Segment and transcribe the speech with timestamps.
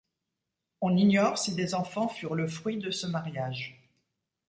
[0.81, 3.87] On ignore si des enfants furent le fruit de ce mariage.